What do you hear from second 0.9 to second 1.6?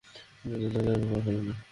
উপর পা ফেলো না।